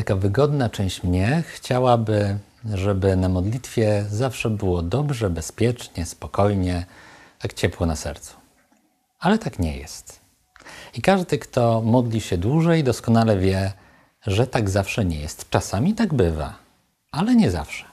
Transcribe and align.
Taka 0.00 0.16
wygodna 0.16 0.70
część 0.70 1.02
mnie 1.02 1.42
chciałaby, 1.46 2.38
żeby 2.74 3.16
na 3.16 3.28
modlitwie 3.28 4.04
zawsze 4.10 4.50
było 4.50 4.82
dobrze, 4.82 5.30
bezpiecznie, 5.30 6.06
spokojnie, 6.06 6.86
tak 7.38 7.52
ciepło 7.52 7.86
na 7.86 7.96
sercu. 7.96 8.36
Ale 9.18 9.38
tak 9.38 9.58
nie 9.58 9.76
jest. 9.76 10.20
I 10.94 11.02
każdy, 11.02 11.38
kto 11.38 11.82
modli 11.82 12.20
się 12.20 12.38
dłużej, 12.38 12.84
doskonale 12.84 13.38
wie, 13.38 13.72
że 14.26 14.46
tak 14.46 14.70
zawsze 14.70 15.04
nie 15.04 15.20
jest. 15.20 15.50
Czasami 15.50 15.94
tak 15.94 16.14
bywa, 16.14 16.54
ale 17.12 17.34
nie 17.34 17.50
zawsze. 17.50 17.84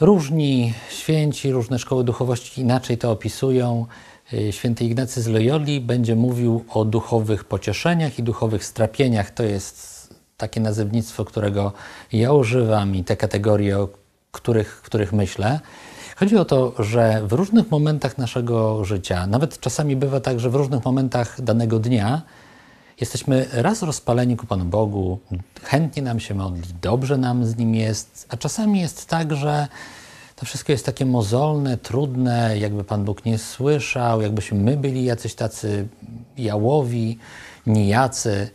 Różni 0.00 0.74
święci, 0.90 1.52
różne 1.52 1.78
szkoły 1.78 2.04
duchowości 2.04 2.60
inaczej 2.60 2.98
to 2.98 3.10
opisują. 3.10 3.86
Y, 4.32 4.52
święty 4.52 4.84
Ignacy 4.84 5.22
z 5.22 5.26
Loyoli 5.26 5.80
będzie 5.80 6.16
mówił 6.16 6.64
o 6.68 6.84
duchowych 6.84 7.44
pocieszeniach 7.44 8.18
i 8.18 8.22
duchowych 8.22 8.64
strapieniach. 8.64 9.30
To 9.30 9.42
jest 9.42 10.14
takie 10.36 10.60
nazewnictwo, 10.60 11.24
którego 11.24 11.72
ja 12.12 12.32
używam 12.32 12.94
i 12.94 13.04
te 13.04 13.16
kategorie, 13.16 13.78
o 13.78 13.88
których, 14.32 14.82
których 14.82 15.12
myślę. 15.12 15.60
Chodzi 16.16 16.36
o 16.36 16.44
to, 16.44 16.74
że 16.78 17.22
w 17.26 17.32
różnych 17.32 17.70
momentach 17.70 18.18
naszego 18.18 18.84
życia, 18.84 19.26
nawet 19.26 19.60
czasami 19.60 19.96
bywa 19.96 20.20
tak, 20.20 20.40
że 20.40 20.50
w 20.50 20.54
różnych 20.54 20.84
momentach 20.84 21.42
danego 21.42 21.78
dnia, 21.78 22.22
jesteśmy 23.00 23.46
raz 23.52 23.82
rozpaleni 23.82 24.36
ku 24.36 24.46
Panu 24.46 24.64
Bogu, 24.64 25.18
chętnie 25.62 26.02
nam 26.02 26.20
się 26.20 26.34
modli, 26.34 26.62
dobrze 26.82 27.18
nam 27.18 27.44
z 27.44 27.56
Nim 27.56 27.74
jest, 27.74 28.26
a 28.28 28.36
czasami 28.36 28.80
jest 28.80 29.06
tak, 29.06 29.36
że 29.36 29.68
to 30.40 30.46
wszystko 30.46 30.72
jest 30.72 30.86
takie 30.86 31.06
mozolne, 31.06 31.76
trudne, 31.76 32.58
jakby 32.58 32.84
Pan 32.84 33.04
Bóg 33.04 33.24
nie 33.24 33.38
słyszał, 33.38 34.22
jakbyśmy 34.22 34.58
my 34.58 34.76
byli 34.76 35.04
jacyś 35.04 35.34
tacy 35.34 35.88
jałowi, 36.38 37.18
nijacy. 37.66 38.50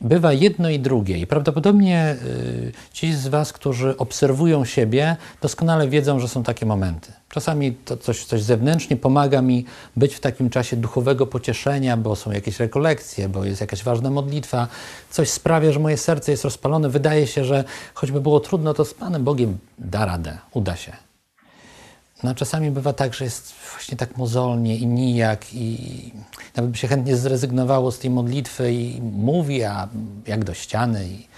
Bywa 0.00 0.32
jedno 0.32 0.70
i 0.70 0.78
drugie. 0.78 1.18
I 1.18 1.26
prawdopodobnie 1.26 2.16
y, 2.24 2.72
ci 2.92 3.14
z 3.14 3.28
Was, 3.28 3.52
którzy 3.52 3.96
obserwują 3.96 4.64
siebie, 4.64 5.16
doskonale 5.42 5.88
wiedzą, 5.88 6.20
że 6.20 6.28
są 6.28 6.42
takie 6.42 6.66
momenty. 6.66 7.12
Czasami 7.28 7.72
to 7.72 7.96
coś, 7.96 8.24
coś 8.24 8.42
zewnętrznie 8.42 8.96
pomaga 8.96 9.42
mi 9.42 9.64
być 9.96 10.14
w 10.14 10.20
takim 10.20 10.50
czasie 10.50 10.76
duchowego 10.76 11.26
pocieszenia, 11.26 11.96
bo 11.96 12.16
są 12.16 12.32
jakieś 12.32 12.60
rekolekcje, 12.60 13.28
bo 13.28 13.44
jest 13.44 13.60
jakaś 13.60 13.82
ważna 13.82 14.10
modlitwa. 14.10 14.68
Coś 15.10 15.30
sprawia, 15.30 15.72
że 15.72 15.80
moje 15.80 15.96
serce 15.96 16.30
jest 16.30 16.44
rozpalone. 16.44 16.88
Wydaje 16.88 17.26
się, 17.26 17.44
że 17.44 17.64
choćby 17.94 18.20
było 18.20 18.40
trudno, 18.40 18.74
to 18.74 18.84
z 18.84 18.94
Panem 18.94 19.24
Bogiem 19.24 19.58
da 19.78 20.06
radę, 20.06 20.38
uda 20.52 20.76
się. 20.76 21.05
No, 22.22 22.34
czasami 22.34 22.70
bywa 22.70 22.92
tak, 22.92 23.14
że 23.14 23.24
jest 23.24 23.54
właśnie 23.70 23.96
tak 23.96 24.16
mozolnie 24.16 24.76
i 24.76 24.86
nijak 24.86 25.54
i 25.54 26.12
nawet 26.56 26.70
by 26.70 26.78
się 26.78 26.88
chętnie 26.88 27.16
zrezygnowało 27.16 27.92
z 27.92 27.98
tej 27.98 28.10
modlitwy 28.10 28.72
i 28.72 29.02
mówi, 29.02 29.64
a 29.64 29.88
jak 30.26 30.44
do 30.44 30.54
ściany 30.54 31.08
i 31.08 31.28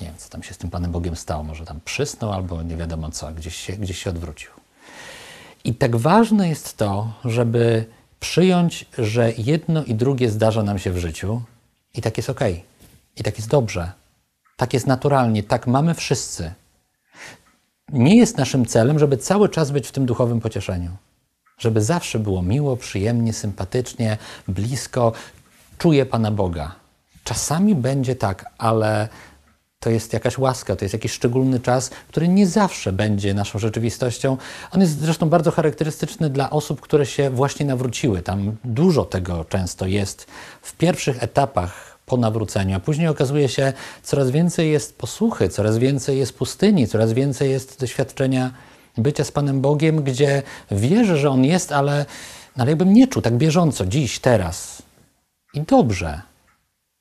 nie 0.00 0.06
wiem, 0.06 0.14
co 0.18 0.28
tam 0.28 0.42
się 0.42 0.54
z 0.54 0.58
tym 0.58 0.70
Panem 0.70 0.92
Bogiem 0.92 1.16
stało. 1.16 1.42
Może 1.44 1.64
tam 1.64 1.80
przysnął 1.84 2.32
albo 2.32 2.62
nie 2.62 2.76
wiadomo 2.76 3.10
co, 3.10 3.32
gdzieś 3.32 3.56
się, 3.56 3.72
gdzieś 3.72 4.02
się 4.02 4.10
odwrócił. 4.10 4.50
I 5.64 5.74
tak 5.74 5.96
ważne 5.96 6.48
jest 6.48 6.76
to, 6.76 7.12
żeby 7.24 7.84
przyjąć, 8.20 8.86
że 8.98 9.32
jedno 9.38 9.84
i 9.84 9.94
drugie 9.94 10.30
zdarza 10.30 10.62
nam 10.62 10.78
się 10.78 10.90
w 10.90 10.98
życiu 10.98 11.42
i 11.94 12.02
tak 12.02 12.16
jest 12.16 12.30
ok. 12.30 12.40
I 13.16 13.22
tak 13.22 13.36
jest 13.36 13.48
dobrze. 13.48 13.92
Tak 14.56 14.74
jest 14.74 14.86
naturalnie. 14.86 15.42
Tak 15.42 15.66
mamy 15.66 15.94
wszyscy 15.94 16.52
nie 17.94 18.16
jest 18.16 18.38
naszym 18.38 18.66
celem, 18.66 18.98
żeby 18.98 19.16
cały 19.16 19.48
czas 19.48 19.70
być 19.70 19.88
w 19.88 19.92
tym 19.92 20.06
duchowym 20.06 20.40
pocieszeniu. 20.40 20.90
Żeby 21.58 21.82
zawsze 21.82 22.18
było 22.18 22.42
miło, 22.42 22.76
przyjemnie, 22.76 23.32
sympatycznie, 23.32 24.16
blisko. 24.48 25.12
Czuję 25.78 26.06
Pana 26.06 26.30
Boga. 26.30 26.74
Czasami 27.24 27.74
będzie 27.74 28.16
tak, 28.16 28.50
ale 28.58 29.08
to 29.80 29.90
jest 29.90 30.12
jakaś 30.12 30.38
łaska, 30.38 30.76
to 30.76 30.84
jest 30.84 30.92
jakiś 30.92 31.12
szczególny 31.12 31.60
czas, 31.60 31.90
który 32.08 32.28
nie 32.28 32.46
zawsze 32.46 32.92
będzie 32.92 33.34
naszą 33.34 33.58
rzeczywistością. 33.58 34.36
On 34.72 34.80
jest 34.80 35.00
zresztą 35.00 35.28
bardzo 35.28 35.50
charakterystyczny 35.50 36.30
dla 36.30 36.50
osób, 36.50 36.80
które 36.80 37.06
się 37.06 37.30
właśnie 37.30 37.66
nawróciły. 37.66 38.22
Tam 38.22 38.56
dużo 38.64 39.04
tego 39.04 39.44
często 39.44 39.86
jest 39.86 40.26
w 40.62 40.76
pierwszych 40.76 41.22
etapach 41.22 41.93
po 42.06 42.16
nawróceniu, 42.16 42.76
a 42.76 42.80
później 42.80 43.08
okazuje 43.08 43.48
się, 43.48 43.72
coraz 44.02 44.30
więcej 44.30 44.70
jest 44.70 44.98
posłuchy, 44.98 45.48
coraz 45.48 45.78
więcej 45.78 46.18
jest 46.18 46.38
pustyni, 46.38 46.86
coraz 46.86 47.12
więcej 47.12 47.50
jest 47.50 47.80
doświadczenia 47.80 48.50
bycia 48.98 49.24
z 49.24 49.32
Panem 49.32 49.60
Bogiem, 49.60 50.02
gdzie 50.02 50.42
wierzę, 50.70 51.16
że 51.16 51.30
On 51.30 51.44
jest, 51.44 51.72
ale, 51.72 52.06
ale 52.56 52.70
jakbym 52.70 52.92
nie 52.92 53.08
czuł 53.08 53.22
tak 53.22 53.36
bieżąco, 53.36 53.86
dziś, 53.86 54.18
teraz. 54.18 54.82
I 55.54 55.60
dobrze. 55.60 56.22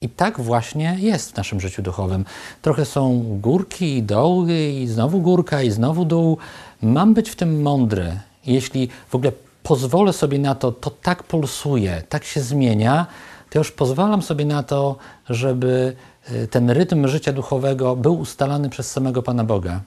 I 0.02 0.09
tak 0.09 0.40
właśnie 0.41 0.97
jest 1.00 1.31
w 1.31 1.38
naszym 1.38 1.62
życiu 1.62 1.81
duchowym. 1.81 2.25
Trochę 2.62 2.85
są 2.85 3.24
górki 3.41 3.97
i 3.97 4.03
doły, 4.03 4.70
i 4.70 4.88
znowu 4.88 5.22
górka, 5.22 5.62
i 5.62 5.72
znowu 5.72 6.06
dół. 6.06 6.38
Mam 6.81 7.14
być 7.14 7.30
w 7.30 7.35
tym 7.35 7.62
mądry. 7.62 8.20
Jeśli 8.46 8.90
w 9.09 9.16
ogóle 9.16 9.31
pozwolę 9.64 10.14
sobie 10.14 10.40
na 10.40 10.56
to, 10.56 10.72
to 10.72 10.90
tak 10.90 11.24
pulsuje, 11.24 12.03
tak 12.09 12.24
się 12.24 12.41
zmienia, 12.41 13.08
to 13.53 13.59
już 13.59 13.72
pozwalam 13.72 14.22
sobie 14.22 14.46
na 14.46 14.64
to, 14.64 14.96
żeby 15.30 15.96
y, 16.31 16.47
ten 16.47 16.69
rytm 16.69 17.08
życia 17.08 17.34
duchowego 17.34 17.96
był 17.96 18.19
ustalany 18.19 18.69
przez 18.69 18.91
samego 18.91 19.24
Pana 19.24 19.44
Boga. 19.44 19.81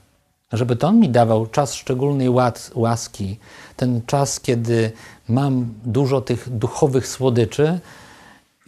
Żeby 0.53 0.77
to 0.77 0.88
On 0.88 1.00
mi 1.00 1.09
dawał 1.09 1.47
czas 1.47 1.75
szczególnej 1.75 2.28
łaski, 2.75 3.38
ten 3.77 4.03
czas, 4.06 4.41
kiedy 4.41 4.93
mam 5.28 5.75
dużo 5.84 6.21
tych 6.21 6.59
duchowych 6.59 7.06
słodyczy 7.09 7.81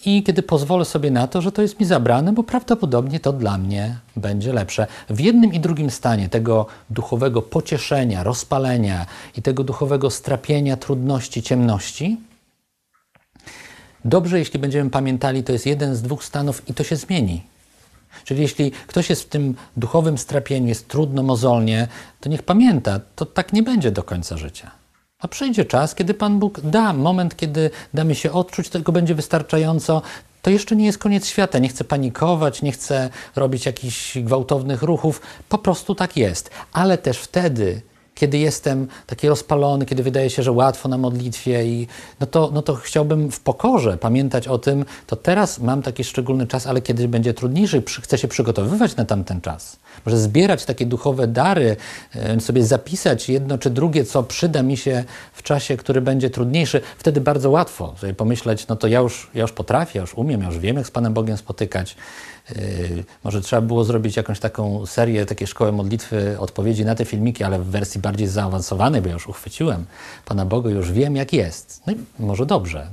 i 0.04 0.22
kiedy 0.22 0.42
pozwolę 0.42 0.84
sobie 0.84 1.10
na 1.10 1.26
to, 1.26 1.42
że 1.42 1.52
to 1.52 1.62
jest 1.62 1.80
mi 1.80 1.86
zabrane, 1.86 2.32
bo 2.32 2.42
prawdopodobnie 2.42 3.20
to 3.20 3.32
dla 3.32 3.58
mnie 3.58 3.98
będzie 4.16 4.52
lepsze. 4.52 4.86
W 5.10 5.20
jednym 5.20 5.52
i 5.52 5.60
drugim 5.60 5.90
stanie 5.90 6.28
tego 6.28 6.66
duchowego 6.90 7.42
pocieszenia, 7.42 8.22
rozpalenia 8.22 9.06
i 9.36 9.42
tego 9.42 9.64
duchowego 9.64 10.10
strapienia, 10.10 10.76
trudności, 10.76 11.42
ciemności, 11.42 12.27
Dobrze, 14.04 14.38
jeśli 14.38 14.58
będziemy 14.58 14.90
pamiętali, 14.90 15.44
to 15.44 15.52
jest 15.52 15.66
jeden 15.66 15.96
z 15.96 16.02
dwóch 16.02 16.24
stanów 16.24 16.68
i 16.68 16.74
to 16.74 16.84
się 16.84 16.96
zmieni. 16.96 17.42
Czyli 18.24 18.42
jeśli 18.42 18.70
ktoś 18.70 19.10
jest 19.10 19.22
w 19.22 19.28
tym 19.28 19.54
duchowym 19.76 20.18
strapieniu, 20.18 20.68
jest 20.68 20.88
trudno, 20.88 21.22
mozolnie, 21.22 21.88
to 22.20 22.28
niech 22.28 22.42
pamięta, 22.42 23.00
to 23.16 23.26
tak 23.26 23.52
nie 23.52 23.62
będzie 23.62 23.90
do 23.90 24.02
końca 24.02 24.36
życia. 24.36 24.70
A 25.18 25.28
przyjdzie 25.28 25.64
czas, 25.64 25.94
kiedy 25.94 26.14
Pan 26.14 26.38
Bóg 26.38 26.60
da 26.60 26.92
moment, 26.92 27.36
kiedy 27.36 27.70
damy 27.94 28.14
się 28.14 28.32
odczuć, 28.32 28.68
tego 28.68 28.92
będzie 28.92 29.14
wystarczająco. 29.14 30.02
To 30.42 30.50
jeszcze 30.50 30.76
nie 30.76 30.86
jest 30.86 30.98
koniec 30.98 31.26
świata. 31.26 31.58
Nie 31.58 31.68
chcę 31.68 31.84
panikować, 31.84 32.62
nie 32.62 32.72
chcę 32.72 33.10
robić 33.36 33.66
jakichś 33.66 34.18
gwałtownych 34.18 34.82
ruchów. 34.82 35.20
Po 35.48 35.58
prostu 35.58 35.94
tak 35.94 36.16
jest. 36.16 36.50
Ale 36.72 36.98
też 36.98 37.18
wtedy 37.18 37.82
kiedy 38.18 38.38
jestem 38.38 38.88
taki 39.06 39.28
rozpalony, 39.28 39.86
kiedy 39.86 40.02
wydaje 40.02 40.30
się, 40.30 40.42
że 40.42 40.52
łatwo 40.52 40.88
na 40.88 40.98
modlitwie 40.98 41.66
i 41.66 41.86
no 42.20 42.26
to, 42.26 42.50
no 42.54 42.62
to 42.62 42.74
chciałbym 42.74 43.30
w 43.30 43.40
pokorze 43.40 43.98
pamiętać 43.98 44.48
o 44.48 44.58
tym, 44.58 44.84
to 45.06 45.16
teraz 45.16 45.58
mam 45.58 45.82
taki 45.82 46.04
szczególny 46.04 46.46
czas, 46.46 46.66
ale 46.66 46.82
kiedy 46.82 47.08
będzie 47.08 47.34
trudniejszy, 47.34 47.82
chcę 48.02 48.18
się 48.18 48.28
przygotowywać 48.28 48.96
na 48.96 49.04
tamten 49.04 49.40
czas. 49.40 49.76
Może 50.06 50.18
zbierać 50.18 50.64
takie 50.64 50.86
duchowe 50.86 51.26
dary, 51.26 51.76
e, 52.14 52.40
sobie 52.40 52.64
zapisać 52.64 53.28
jedno 53.28 53.58
czy 53.58 53.70
drugie, 53.70 54.04
co 54.04 54.22
przyda 54.22 54.62
mi 54.62 54.76
się 54.76 55.04
w 55.32 55.42
czasie, 55.42 55.76
który 55.76 56.00
będzie 56.00 56.30
trudniejszy. 56.30 56.80
Wtedy 56.98 57.20
bardzo 57.20 57.50
łatwo 57.50 57.94
sobie 58.00 58.14
pomyśleć, 58.14 58.66
no 58.68 58.76
to 58.76 58.86
ja 58.86 59.00
już, 59.00 59.30
ja 59.34 59.42
już 59.42 59.52
potrafię, 59.52 59.98
ja 59.98 60.00
już 60.00 60.14
umiem, 60.14 60.40
ja 60.40 60.46
już 60.46 60.58
wiem, 60.58 60.76
jak 60.76 60.86
z 60.86 60.90
Panem 60.90 61.14
Bogiem 61.14 61.36
spotykać. 61.36 61.96
Yy, 62.56 63.04
może 63.24 63.40
trzeba 63.40 63.62
było 63.62 63.84
zrobić 63.84 64.16
jakąś 64.16 64.40
taką 64.40 64.86
serię, 64.86 65.26
takie 65.26 65.46
szkoły 65.46 65.72
modlitwy, 65.72 66.36
odpowiedzi 66.38 66.84
na 66.84 66.94
te 66.94 67.04
filmiki, 67.04 67.44
ale 67.44 67.58
w 67.58 67.64
wersji 67.64 68.00
bardziej 68.08 68.28
zaawansowanej, 68.28 69.00
bo 69.02 69.08
ja 69.08 69.14
już 69.14 69.28
uchwyciłem 69.28 69.84
Pana 70.24 70.44
Boga, 70.46 70.70
już 70.70 70.92
wiem 70.92 71.16
jak 71.16 71.32
jest. 71.32 71.82
No 71.86 71.92
i 71.92 71.96
może 72.18 72.46
dobrze, 72.46 72.90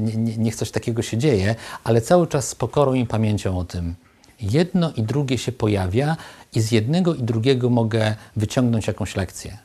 nie, 0.00 0.36
niech 0.36 0.56
coś 0.56 0.70
takiego 0.70 1.02
się 1.02 1.18
dzieje, 1.18 1.54
ale 1.84 2.00
cały 2.00 2.26
czas 2.26 2.48
z 2.48 2.54
pokorą 2.54 2.94
i 2.94 3.06
pamięcią 3.06 3.58
o 3.58 3.64
tym. 3.64 3.94
Jedno 4.40 4.92
i 4.92 5.02
drugie 5.02 5.38
się 5.38 5.52
pojawia 5.52 6.16
i 6.54 6.60
z 6.60 6.72
jednego 6.72 7.14
i 7.14 7.22
drugiego 7.22 7.70
mogę 7.70 8.16
wyciągnąć 8.36 8.86
jakąś 8.86 9.16
lekcję. 9.16 9.58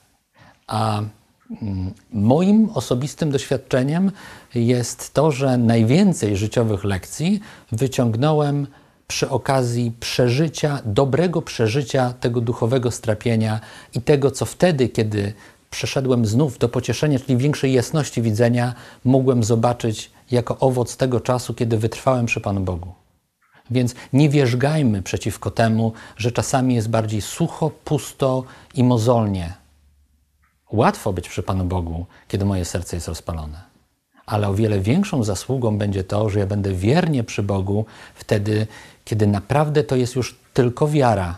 A 0.68 1.02
mm, 1.62 1.94
Moim 2.14 2.70
osobistym 2.74 3.32
doświadczeniem 3.32 4.12
jest 4.56 5.14
to, 5.14 5.32
że 5.32 5.58
najwięcej 5.58 6.38
życiowych 6.38 6.84
lekcji 6.84 7.40
wyciągnąłem 7.72 8.68
przy 9.12 9.30
okazji 9.30 9.92
przeżycia, 10.00 10.80
dobrego 10.86 11.42
przeżycia 11.42 12.14
tego 12.14 12.42
duchowego 12.42 12.92
strapienia 12.92 13.60
i 13.96 14.02
tego, 14.02 14.32
co 14.32 14.46
wtedy, 14.46 14.90
kiedy 14.90 15.34
przeszedłem 15.70 16.26
znów 16.26 16.58
do 16.58 16.70
pocieszenia, 16.70 17.20
czyli 17.20 17.38
większej 17.38 17.74
jasności 17.74 18.22
widzenia, 18.22 18.74
mogłem 19.06 19.44
zobaczyć 19.44 20.12
jako 20.32 20.60
owoc 20.60 20.98
tego 20.98 21.20
czasu, 21.20 21.54
kiedy 21.54 21.78
wytrwałem 21.78 22.26
przy 22.26 22.42
Panu 22.42 22.62
Bogu. 22.62 22.94
Więc 23.72 23.96
nie 24.14 24.30
wierzgajmy 24.30 25.02
przeciwko 25.02 25.52
temu, 25.52 25.94
że 26.18 26.32
czasami 26.32 26.76
jest 26.76 26.90
bardziej 26.90 27.22
sucho, 27.22 27.70
pusto 27.70 28.44
i 28.76 28.84
mozolnie. 28.84 29.54
Łatwo 30.72 31.14
być 31.14 31.30
przy 31.30 31.44
Panu 31.44 31.66
Bogu, 31.66 32.06
kiedy 32.28 32.46
moje 32.46 32.66
serce 32.66 32.96
jest 32.98 33.08
rozpalone 33.08 33.72
ale 34.32 34.48
o 34.48 34.54
wiele 34.54 34.80
większą 34.80 35.24
zasługą 35.24 35.78
będzie 35.78 36.04
to, 36.04 36.30
że 36.30 36.40
ja 36.40 36.46
będę 36.46 36.74
wiernie 36.74 37.24
przy 37.24 37.44
Bogu 37.44 37.86
wtedy, 38.16 38.68
kiedy 39.12 39.28
naprawdę 39.28 39.84
to 39.84 39.96
jest 39.96 40.16
już 40.16 40.40
tylko 40.54 40.88
wiara. 40.88 41.38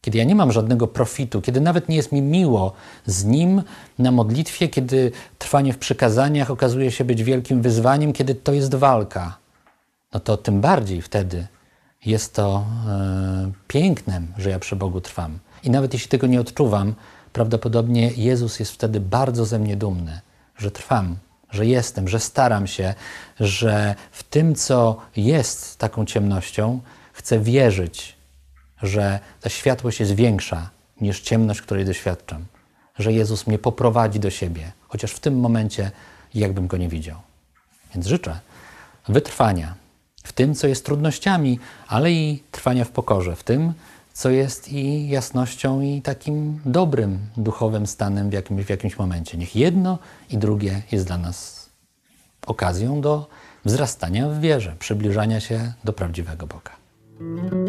Kiedy 0.00 0.18
ja 0.18 0.24
nie 0.24 0.34
mam 0.34 0.52
żadnego 0.52 0.86
profitu, 0.88 1.40
kiedy 1.40 1.60
nawet 1.60 1.88
nie 1.88 1.96
jest 1.96 2.12
mi 2.12 2.22
miło 2.22 2.72
z 3.06 3.24
Nim 3.24 3.62
na 3.98 4.10
modlitwie, 4.10 4.68
kiedy 4.68 5.12
trwanie 5.38 5.72
w 5.72 5.78
przykazaniach 5.78 6.50
okazuje 6.50 6.90
się 6.90 7.04
być 7.04 7.22
wielkim 7.22 7.62
wyzwaniem, 7.62 8.12
kiedy 8.12 8.34
to 8.34 8.52
jest 8.52 8.74
walka, 8.74 9.38
no 10.14 10.20
to 10.20 10.36
tym 10.36 10.60
bardziej 10.60 11.02
wtedy 11.02 11.46
jest 12.06 12.34
to 12.34 12.64
e, 12.88 13.52
pięknem, 13.68 14.32
że 14.38 14.50
ja 14.50 14.58
przy 14.58 14.76
Bogu 14.76 15.00
trwam. 15.00 15.38
I 15.64 15.70
nawet 15.70 15.92
jeśli 15.92 16.08
tego 16.08 16.26
nie 16.26 16.40
odczuwam, 16.40 16.94
prawdopodobnie 17.32 18.10
Jezus 18.16 18.60
jest 18.60 18.72
wtedy 18.72 19.00
bardzo 19.00 19.44
ze 19.44 19.58
mnie 19.58 19.76
dumny, 19.76 20.20
że 20.56 20.70
trwam, 20.70 21.16
że 21.50 21.66
jestem, 21.66 22.08
że 22.08 22.20
staram 22.20 22.66
się, 22.66 22.94
że 23.40 23.94
w 24.12 24.22
tym, 24.22 24.54
co 24.54 24.96
jest 25.16 25.78
taką 25.78 26.04
ciemnością, 26.04 26.80
chcę 27.12 27.40
wierzyć, 27.40 28.16
że 28.82 29.20
ta 29.40 29.48
światłość 29.48 30.00
jest 30.00 30.14
większa 30.14 30.70
niż 31.00 31.20
ciemność, 31.20 31.62
której 31.62 31.84
doświadczam, 31.84 32.44
że 32.98 33.12
Jezus 33.12 33.46
mnie 33.46 33.58
poprowadzi 33.58 34.20
do 34.20 34.30
siebie, 34.30 34.72
chociaż 34.88 35.12
w 35.12 35.20
tym 35.20 35.40
momencie 35.40 35.90
jakbym 36.34 36.66
go 36.66 36.76
nie 36.76 36.88
widział. 36.88 37.16
Więc 37.94 38.06
życzę 38.06 38.40
wytrwania 39.08 39.74
w 40.22 40.32
tym, 40.32 40.54
co 40.54 40.66
jest 40.66 40.84
trudnościami, 40.86 41.58
ale 41.88 42.12
i 42.12 42.42
trwania 42.50 42.84
w 42.84 42.90
pokorze, 42.90 43.36
w 43.36 43.42
tym, 43.44 43.72
co 44.12 44.30
jest 44.30 44.72
i 44.72 45.08
jasnością, 45.08 45.80
i 45.80 46.02
takim 46.02 46.60
dobrym 46.64 47.18
duchowym 47.36 47.86
stanem 47.86 48.30
w 48.30 48.32
jakimś, 48.32 48.64
w 48.64 48.70
jakimś 48.70 48.98
momencie. 48.98 49.38
Niech 49.38 49.56
jedno 49.56 49.98
i 50.30 50.38
drugie 50.38 50.82
jest 50.92 51.06
dla 51.06 51.18
nas 51.18 51.68
okazją 52.46 53.00
do 53.00 53.28
wzrastania 53.64 54.28
w 54.28 54.40
wierze, 54.40 54.76
przybliżania 54.78 55.40
się 55.40 55.72
do 55.84 55.92
prawdziwego 55.92 56.46
Boga. 56.46 56.81
Mm-hmm. 57.22 57.61